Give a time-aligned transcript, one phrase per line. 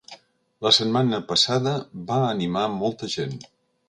[0.67, 1.73] La setmana passada
[2.13, 3.37] va animar molta gent.